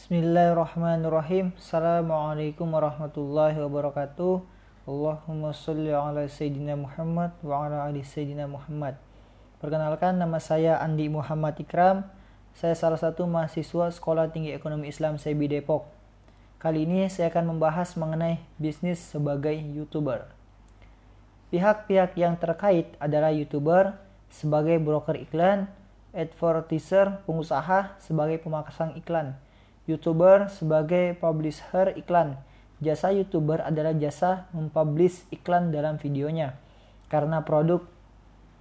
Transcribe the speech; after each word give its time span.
Bismillahirrahmanirrahim. 0.00 1.52
Assalamualaikum 1.60 2.72
warahmatullahi 2.72 3.52
wabarakatuh. 3.60 4.40
Allahumma 4.88 5.52
salli 5.52 5.92
ala 5.92 6.24
Sayyidina 6.24 6.72
Muhammad 6.72 7.36
wa 7.44 7.68
ala 7.68 7.84
ali 7.84 8.00
Sayyidina 8.00 8.48
Muhammad. 8.48 8.96
Perkenalkan 9.60 10.16
nama 10.16 10.40
saya 10.40 10.80
Andi 10.80 11.12
Muhammad 11.12 11.60
Ikram. 11.60 12.08
Saya 12.56 12.72
salah 12.80 12.96
satu 12.96 13.28
mahasiswa 13.28 13.92
Sekolah 13.92 14.32
Tinggi 14.32 14.56
Ekonomi 14.56 14.88
Islam 14.88 15.20
SEBI 15.20 15.60
Depok. 15.60 15.84
Kali 16.56 16.88
ini 16.88 17.04
saya 17.12 17.28
akan 17.28 17.52
membahas 17.52 17.92
mengenai 18.00 18.40
bisnis 18.56 19.04
sebagai 19.04 19.52
YouTuber. 19.52 20.32
Pihak-pihak 21.52 22.16
yang 22.16 22.40
terkait 22.40 22.96
adalah 23.04 23.36
YouTuber 23.36 24.00
sebagai 24.32 24.80
broker 24.80 25.20
iklan, 25.20 25.68
advertiser, 26.16 27.20
pengusaha 27.28 28.00
sebagai 28.00 28.40
pemasang 28.40 28.96
iklan, 28.96 29.36
YouTuber 29.90 30.46
sebagai 30.46 31.18
publisher 31.18 31.98
iklan. 31.98 32.38
Jasa 32.78 33.10
YouTuber 33.10 33.66
adalah 33.66 33.92
jasa 33.98 34.46
mempublish 34.54 35.26
iklan 35.34 35.74
dalam 35.74 35.98
videonya. 35.98 36.54
Karena 37.10 37.42
produk 37.42 37.82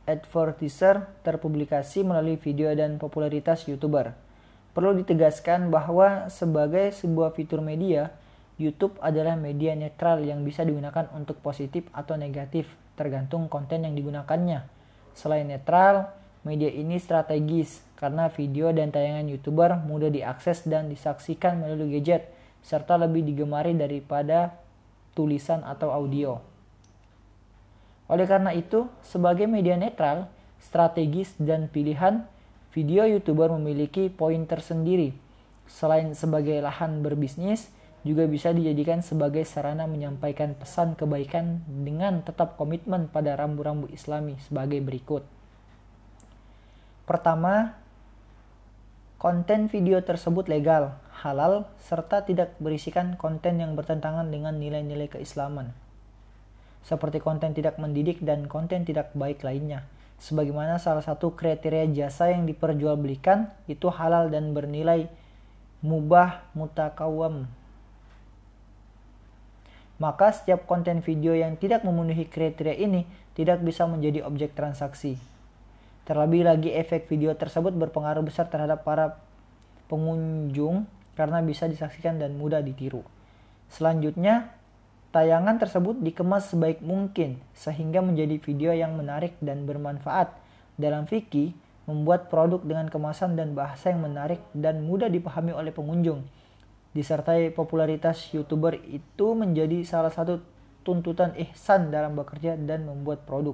advertiser 0.09 1.05
terpublikasi 1.21 2.01
melalui 2.01 2.41
video 2.41 2.73
dan 2.73 2.97
popularitas 2.97 3.69
YouTuber. 3.69 4.11
Perlu 4.73 4.97
ditegaskan 4.97 5.69
bahwa 5.69 6.27
sebagai 6.33 6.89
sebuah 6.97 7.37
fitur 7.37 7.61
media, 7.61 8.09
YouTube 8.59 8.97
adalah 8.99 9.39
media 9.39 9.71
netral 9.77 10.19
yang 10.25 10.43
bisa 10.43 10.65
digunakan 10.67 11.07
untuk 11.15 11.39
positif 11.39 11.87
atau 11.95 12.19
negatif, 12.19 12.67
tergantung 12.99 13.47
konten 13.47 13.87
yang 13.87 13.95
digunakannya. 13.95 14.67
Selain 15.15 15.47
netral, 15.47 16.11
Media 16.49 16.73
ini 16.73 16.97
strategis 16.97 17.85
karena 17.93 18.25
video 18.33 18.73
dan 18.73 18.89
tayangan 18.89 19.29
YouTuber 19.29 19.85
mudah 19.85 20.09
diakses 20.09 20.65
dan 20.65 20.89
disaksikan 20.89 21.61
melalui 21.61 22.01
gadget 22.01 22.25
serta 22.65 22.97
lebih 22.97 23.21
digemari 23.21 23.77
daripada 23.77 24.57
tulisan 25.13 25.61
atau 25.61 25.93
audio. 25.93 26.41
Oleh 28.09 28.25
karena 28.25 28.49
itu, 28.57 28.89
sebagai 29.05 29.45
media 29.45 29.77
netral, 29.77 30.25
strategis 30.57 31.37
dan 31.37 31.69
pilihan, 31.69 32.25
video 32.73 33.05
YouTuber 33.05 33.53
memiliki 33.53 34.09
poin 34.09 34.41
tersendiri. 34.49 35.13
Selain 35.69 36.17
sebagai 36.17 36.65
lahan 36.65 37.05
berbisnis, 37.05 37.69
juga 38.01 38.25
bisa 38.25 38.49
dijadikan 38.49 39.05
sebagai 39.05 39.45
sarana 39.45 39.85
menyampaikan 39.85 40.57
pesan 40.57 40.97
kebaikan 40.97 41.61
dengan 41.85 42.25
tetap 42.25 42.57
komitmen 42.57 43.05
pada 43.05 43.37
rambu-rambu 43.37 43.85
islami 43.93 44.41
sebagai 44.41 44.81
berikut. 44.81 45.21
Pertama, 47.09 47.73
konten 49.17 49.65
video 49.65 49.97
tersebut 50.05 50.45
legal, 50.45 50.93
halal, 51.25 51.65
serta 51.81 52.21
tidak 52.21 52.53
berisikan 52.61 53.17
konten 53.17 53.57
yang 53.57 53.73
bertentangan 53.73 54.29
dengan 54.29 54.61
nilai-nilai 54.61 55.09
keislaman. 55.09 55.73
Seperti 56.85 57.17
konten 57.17 57.57
tidak 57.57 57.81
mendidik 57.81 58.21
dan 58.21 58.45
konten 58.45 58.85
tidak 58.85 59.09
baik 59.17 59.41
lainnya. 59.41 59.89
Sebagaimana 60.21 60.77
salah 60.77 61.01
satu 61.01 61.33
kriteria 61.33 61.89
jasa 61.89 62.29
yang 62.29 62.45
diperjualbelikan 62.45 63.49
itu 63.65 63.89
halal 63.89 64.29
dan 64.29 64.53
bernilai 64.53 65.09
mubah 65.81 66.45
mutakawam. 66.53 67.49
Maka 69.97 70.29
setiap 70.29 70.69
konten 70.69 71.01
video 71.01 71.33
yang 71.33 71.57
tidak 71.57 71.81
memenuhi 71.81 72.29
kriteria 72.29 72.77
ini 72.77 73.09
tidak 73.33 73.65
bisa 73.65 73.89
menjadi 73.89 74.21
objek 74.29 74.53
transaksi. 74.53 75.38
Terlebih 76.09 76.41
lagi 76.41 76.73
efek 76.73 77.05
video 77.05 77.37
tersebut 77.37 77.69
berpengaruh 77.69 78.25
besar 78.25 78.49
terhadap 78.49 78.81
para 78.81 79.21
pengunjung 79.93 80.89
karena 81.13 81.37
bisa 81.45 81.69
disaksikan 81.69 82.17
dan 82.17 82.33
mudah 82.33 82.65
ditiru. 82.65 83.05
Selanjutnya, 83.69 84.49
tayangan 85.13 85.61
tersebut 85.61 86.01
dikemas 86.01 86.49
sebaik 86.49 86.81
mungkin 86.81 87.37
sehingga 87.53 88.01
menjadi 88.01 88.41
video 88.41 88.73
yang 88.73 88.97
menarik 88.97 89.37
dan 89.37 89.69
bermanfaat. 89.69 90.33
Dalam 90.81 91.05
fikih, 91.05 91.53
membuat 91.85 92.33
produk 92.33 92.65
dengan 92.65 92.89
kemasan 92.89 93.37
dan 93.37 93.53
bahasa 93.53 93.93
yang 93.93 94.01
menarik 94.01 94.41
dan 94.57 94.81
mudah 94.81 95.13
dipahami 95.13 95.53
oleh 95.53 95.69
pengunjung. 95.69 96.25
Disertai 96.89 97.53
popularitas 97.53 98.33
YouTuber 98.33 98.81
itu 98.81 99.37
menjadi 99.37 99.85
salah 99.85 100.09
satu 100.09 100.41
tuntutan 100.81 101.37
ihsan 101.37 101.93
dalam 101.93 102.17
bekerja 102.17 102.57
dan 102.57 102.89
membuat 102.89 103.29
produk 103.29 103.53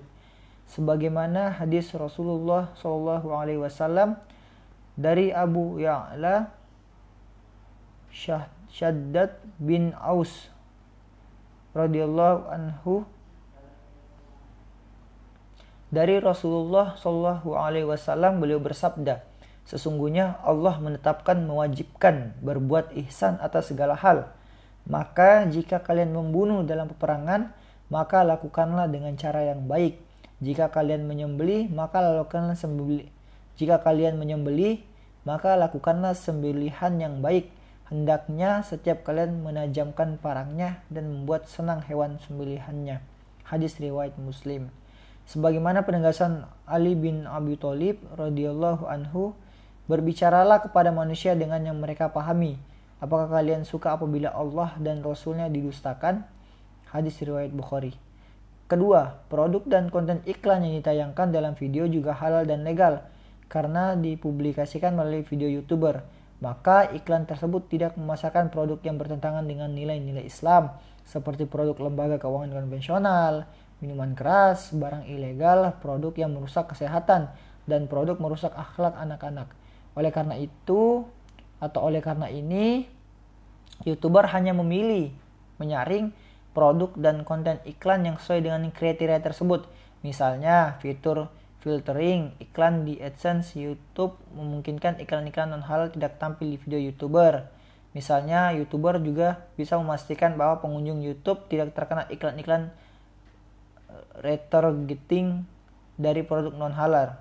sebagaimana 0.70 1.62
hadis 1.62 1.94
Rasulullah 1.94 2.74
Shallallahu 2.82 3.28
alaihi 3.32 3.62
wasallam 3.62 4.18
dari 4.98 5.30
Abu 5.30 5.78
Ya'la 5.78 6.50
Syaddad 8.72 9.40
bin 9.60 9.92
Aus 10.00 10.50
radhiyallahu 11.76 12.48
anhu. 12.48 13.04
Dari 15.92 16.20
Rasulullah 16.20 16.96
Shallallahu 17.00 17.56
alaihi 17.56 17.88
wasallam 17.88 18.44
beliau 18.44 18.60
bersabda 18.60 19.24
sesungguhnya 19.66 20.38
Allah 20.44 20.78
menetapkan 20.78 21.42
mewajibkan 21.44 22.36
berbuat 22.44 22.96
ihsan 23.06 23.40
atas 23.40 23.72
segala 23.72 23.96
hal. 23.96 24.32
Maka 24.86 25.48
jika 25.50 25.82
kalian 25.82 26.14
membunuh 26.14 26.62
dalam 26.62 26.92
peperangan 26.92 27.50
maka 27.90 28.26
lakukanlah 28.26 28.90
dengan 28.90 29.14
cara 29.18 29.54
yang 29.54 29.66
baik 29.70 30.02
jika 30.46 30.70
kalian 30.70 31.10
menyembelih, 31.10 31.74
maka 31.74 32.06
lakukanlah 32.06 32.54
sembelih. 32.54 33.10
Jika 33.58 33.82
kalian 33.82 34.22
menyembelih, 34.22 34.86
maka 35.26 35.58
lakukanlah 35.58 36.14
sembelihan 36.14 37.02
yang 37.02 37.26
baik. 37.26 37.50
Hendaknya 37.90 38.62
setiap 38.62 39.02
kalian 39.02 39.42
menajamkan 39.42 40.22
parangnya 40.22 40.86
dan 40.94 41.10
membuat 41.10 41.50
senang 41.50 41.82
hewan 41.82 42.22
sembelihannya. 42.22 43.02
Hadis 43.42 43.82
riwayat 43.82 44.22
Muslim. 44.22 44.70
Sebagaimana 45.26 45.82
penegasan 45.82 46.46
Ali 46.70 46.94
bin 46.94 47.26
Abi 47.26 47.58
Thalib 47.58 47.98
radhiyallahu 48.14 48.86
anhu, 48.86 49.34
berbicaralah 49.90 50.62
kepada 50.62 50.94
manusia 50.94 51.34
dengan 51.34 51.66
yang 51.66 51.82
mereka 51.82 52.14
pahami. 52.14 52.62
Apakah 53.02 53.34
kalian 53.34 53.66
suka 53.66 53.98
apabila 53.98 54.30
Allah 54.30 54.78
dan 54.78 55.02
Rasulnya 55.02 55.50
didustakan? 55.50 56.22
Hadis 56.94 57.18
riwayat 57.18 57.50
Bukhari. 57.50 58.05
Kedua, 58.66 59.22
produk 59.30 59.62
dan 59.70 59.94
konten 59.94 60.26
iklan 60.26 60.66
yang 60.66 60.82
ditayangkan 60.82 61.30
dalam 61.30 61.54
video 61.54 61.86
juga 61.86 62.18
halal 62.18 62.50
dan 62.50 62.66
legal 62.66 63.06
karena 63.46 63.94
dipublikasikan 63.94 64.98
melalui 64.98 65.22
video 65.22 65.46
YouTuber. 65.62 66.02
Maka 66.42 66.90
iklan 66.98 67.30
tersebut 67.30 67.70
tidak 67.70 67.94
memasarkan 67.94 68.50
produk 68.50 68.82
yang 68.82 68.98
bertentangan 68.98 69.46
dengan 69.46 69.70
nilai-nilai 69.70 70.26
Islam 70.26 70.74
seperti 71.06 71.46
produk 71.46 71.78
lembaga 71.78 72.18
keuangan 72.18 72.58
konvensional, 72.58 73.46
minuman 73.86 74.18
keras, 74.18 74.74
barang 74.74 75.06
ilegal, 75.14 75.78
produk 75.78 76.12
yang 76.18 76.34
merusak 76.34 76.74
kesehatan, 76.74 77.30
dan 77.70 77.86
produk 77.86 78.18
merusak 78.18 78.52
akhlak 78.58 78.98
anak-anak. 78.98 79.54
Oleh 79.94 80.10
karena 80.10 80.42
itu, 80.42 81.06
atau 81.62 81.80
oleh 81.86 82.02
karena 82.02 82.34
ini, 82.34 82.90
YouTuber 83.86 84.26
hanya 84.34 84.58
memilih 84.58 85.14
menyaring 85.62 86.12
produk 86.56 86.96
dan 86.96 87.28
konten 87.28 87.60
iklan 87.68 88.08
yang 88.08 88.16
sesuai 88.16 88.48
dengan 88.48 88.64
kriteria 88.72 89.20
tersebut. 89.20 89.68
Misalnya, 90.08 90.80
fitur 90.80 91.28
filtering 91.60 92.32
iklan 92.40 92.86
di 92.86 93.02
AdSense 93.02 93.58
YouTube 93.58 94.16
memungkinkan 94.38 95.02
iklan-iklan 95.02 95.50
non 95.50 95.66
halal 95.66 95.92
tidak 95.92 96.22
tampil 96.22 96.54
di 96.54 96.58
video 96.62 96.80
YouTuber. 96.80 97.52
Misalnya, 97.92 98.54
YouTuber 98.56 99.02
juga 99.04 99.50
bisa 99.60 99.76
memastikan 99.76 100.38
bahwa 100.40 100.64
pengunjung 100.64 101.04
YouTube 101.04 101.50
tidak 101.52 101.76
terkena 101.76 102.08
iklan-iklan 102.08 102.72
eh, 103.92 104.06
retargeting 104.24 105.44
dari 106.00 106.22
produk 106.24 106.54
non 106.56 106.78
halal. 106.78 107.18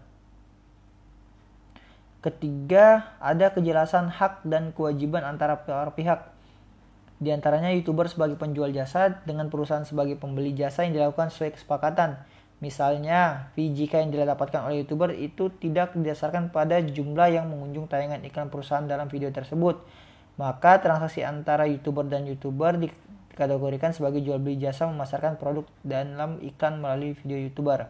Ketiga, 2.20 3.16
ada 3.20 3.52
kejelasan 3.52 4.08
hak 4.08 4.44
dan 4.48 4.72
kewajiban 4.72 5.24
antara 5.24 5.60
pihak 5.92 6.33
di 7.24 7.32
antaranya 7.32 7.72
YouTuber 7.72 8.12
sebagai 8.12 8.36
penjual 8.36 8.68
jasa 8.68 9.24
dengan 9.24 9.48
perusahaan 9.48 9.88
sebagai 9.88 10.20
pembeli 10.20 10.52
jasa 10.52 10.84
yang 10.84 10.92
dilakukan 10.92 11.32
sesuai 11.32 11.56
kesepakatan. 11.56 12.20
Misalnya, 12.60 13.48
jika 13.56 14.04
yang 14.04 14.12
didapatkan 14.12 14.60
oleh 14.68 14.84
YouTuber 14.84 15.16
itu 15.16 15.48
tidak 15.56 15.96
didasarkan 15.96 16.52
pada 16.52 16.84
jumlah 16.84 17.32
yang 17.32 17.48
mengunjung 17.48 17.88
tayangan 17.88 18.20
iklan 18.24 18.52
perusahaan 18.52 18.84
dalam 18.84 19.08
video 19.08 19.32
tersebut. 19.32 19.80
Maka 20.36 20.84
transaksi 20.84 21.24
antara 21.24 21.64
YouTuber 21.64 22.06
dan 22.06 22.28
YouTuber 22.28 22.76
dikategorikan 22.84 23.96
sebagai 23.96 24.20
jual 24.20 24.36
beli 24.40 24.60
jasa 24.60 24.84
memasarkan 24.84 25.40
produk 25.40 25.64
dalam 25.80 26.40
iklan 26.44 26.78
melalui 26.78 27.16
video 27.16 27.40
YouTuber. 27.40 27.88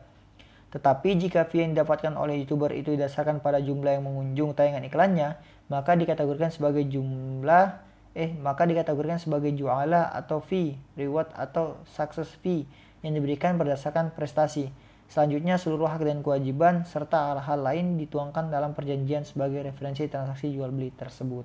Tetapi 0.74 1.08
jika 1.22 1.46
fee 1.46 1.62
yang 1.62 1.78
didapatkan 1.78 2.18
oleh 2.18 2.42
YouTuber 2.42 2.74
itu 2.74 2.98
didasarkan 2.98 3.38
pada 3.38 3.62
jumlah 3.62 3.94
yang 3.94 4.04
mengunjung 4.10 4.58
tayangan 4.58 4.82
iklannya, 4.82 5.38
maka 5.70 5.94
dikategorikan 5.94 6.50
sebagai 6.50 6.82
jumlah 6.90 7.93
eh 8.14 8.30
maka 8.38 8.62
dikategorikan 8.64 9.18
sebagai 9.18 9.50
juala 9.52 10.06
atau 10.14 10.38
fee, 10.38 10.78
reward 10.94 11.28
atau 11.34 11.82
success 11.90 12.30
fee 12.38 12.64
yang 13.02 13.12
diberikan 13.18 13.58
berdasarkan 13.58 14.14
prestasi. 14.14 14.70
Selanjutnya 15.10 15.60
seluruh 15.60 15.90
hak 15.90 16.00
dan 16.06 16.24
kewajiban 16.24 16.88
serta 16.88 17.34
hal-hal 17.34 17.60
lain 17.60 18.00
dituangkan 18.00 18.48
dalam 18.48 18.72
perjanjian 18.72 19.28
sebagai 19.28 19.60
referensi 19.66 20.08
transaksi 20.08 20.48
jual 20.48 20.72
beli 20.72 20.94
tersebut. 20.94 21.44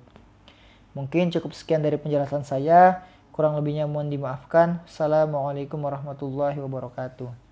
Mungkin 0.96 1.30
cukup 1.36 1.52
sekian 1.52 1.84
dari 1.84 2.00
penjelasan 2.00 2.48
saya. 2.48 3.04
Kurang 3.36 3.60
lebihnya 3.60 3.86
mohon 3.86 4.10
dimaafkan. 4.10 4.82
Assalamualaikum 4.88 5.80
warahmatullahi 5.80 6.58
wabarakatuh. 6.60 7.49